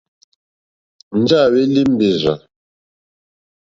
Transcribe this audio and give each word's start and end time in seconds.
Njɛ̂ 1.19 1.39
à 1.45 1.49
hwélí 1.51 1.81
mbèrzà. 1.91 2.33